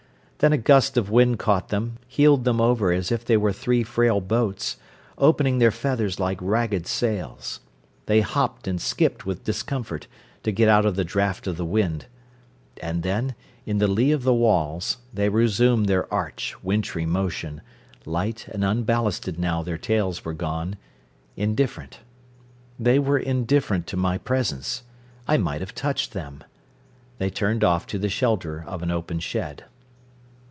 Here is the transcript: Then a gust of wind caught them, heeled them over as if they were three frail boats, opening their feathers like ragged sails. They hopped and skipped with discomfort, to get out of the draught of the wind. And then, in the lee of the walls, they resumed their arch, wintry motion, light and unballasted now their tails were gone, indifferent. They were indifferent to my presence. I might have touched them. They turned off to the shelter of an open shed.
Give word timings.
Then 0.43 0.53
a 0.53 0.57
gust 0.57 0.97
of 0.97 1.11
wind 1.11 1.37
caught 1.37 1.69
them, 1.69 1.99
heeled 2.07 2.45
them 2.45 2.59
over 2.59 2.91
as 2.91 3.11
if 3.11 3.23
they 3.23 3.37
were 3.37 3.53
three 3.53 3.83
frail 3.83 4.19
boats, 4.19 4.77
opening 5.19 5.59
their 5.59 5.69
feathers 5.69 6.19
like 6.19 6.39
ragged 6.41 6.87
sails. 6.87 7.59
They 8.07 8.21
hopped 8.21 8.67
and 8.67 8.81
skipped 8.81 9.23
with 9.23 9.43
discomfort, 9.43 10.07
to 10.41 10.51
get 10.51 10.67
out 10.67 10.83
of 10.83 10.95
the 10.95 11.03
draught 11.03 11.45
of 11.45 11.57
the 11.57 11.63
wind. 11.63 12.07
And 12.81 13.03
then, 13.03 13.35
in 13.67 13.77
the 13.77 13.87
lee 13.87 14.11
of 14.11 14.23
the 14.23 14.33
walls, 14.33 14.97
they 15.13 15.29
resumed 15.29 15.85
their 15.85 16.11
arch, 16.11 16.55
wintry 16.63 17.05
motion, 17.05 17.61
light 18.03 18.47
and 18.47 18.63
unballasted 18.63 19.37
now 19.37 19.61
their 19.61 19.77
tails 19.77 20.25
were 20.25 20.33
gone, 20.33 20.75
indifferent. 21.37 21.99
They 22.79 22.97
were 22.97 23.19
indifferent 23.19 23.85
to 23.89 23.95
my 23.95 24.17
presence. 24.17 24.81
I 25.27 25.37
might 25.37 25.61
have 25.61 25.75
touched 25.75 26.13
them. 26.13 26.43
They 27.19 27.29
turned 27.29 27.63
off 27.63 27.85
to 27.85 27.99
the 27.99 28.09
shelter 28.09 28.63
of 28.65 28.81
an 28.81 28.89
open 28.89 29.19
shed. 29.19 29.65